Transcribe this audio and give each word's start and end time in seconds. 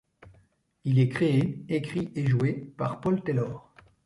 Il 0.83 0.97
est 0.97 1.09
créé, 1.09 1.63
écrit 1.69 2.11
et 2.15 2.25
joué 2.25 2.53
par 2.75 3.01
Paul 3.01 3.21
Taylor. 3.21 3.71